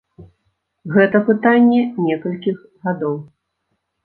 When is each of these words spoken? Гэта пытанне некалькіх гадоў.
Гэта 0.95 1.21
пытанне 1.27 1.81
некалькіх 2.07 2.57
гадоў. 2.89 3.15